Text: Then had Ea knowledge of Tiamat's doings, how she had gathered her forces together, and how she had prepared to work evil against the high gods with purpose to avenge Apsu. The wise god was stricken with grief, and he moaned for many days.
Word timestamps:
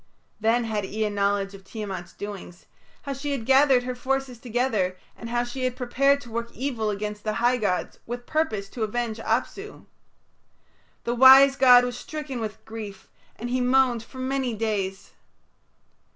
Then 0.39 0.63
had 0.63 0.83
Ea 0.83 1.11
knowledge 1.11 1.53
of 1.53 1.63
Tiamat's 1.63 2.13
doings, 2.13 2.65
how 3.03 3.13
she 3.13 3.33
had 3.33 3.45
gathered 3.45 3.83
her 3.83 3.93
forces 3.93 4.39
together, 4.39 4.97
and 5.15 5.29
how 5.29 5.43
she 5.43 5.63
had 5.63 5.75
prepared 5.75 6.21
to 6.21 6.31
work 6.31 6.49
evil 6.55 6.89
against 6.89 7.23
the 7.23 7.33
high 7.33 7.57
gods 7.57 7.99
with 8.07 8.25
purpose 8.25 8.67
to 8.69 8.81
avenge 8.81 9.19
Apsu. 9.19 9.85
The 11.03 11.13
wise 11.13 11.55
god 11.55 11.83
was 11.85 11.99
stricken 11.99 12.39
with 12.39 12.65
grief, 12.65 13.09
and 13.35 13.51
he 13.51 13.61
moaned 13.61 14.01
for 14.01 14.17
many 14.17 14.55
days. 14.55 15.11